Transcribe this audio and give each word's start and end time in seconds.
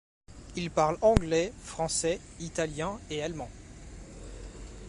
Il 0.55 0.71
parle 0.71 0.97
anglais, 1.01 1.53
français, 1.63 2.19
italien 2.39 2.99
et 3.11 3.21
allemand. 3.21 3.51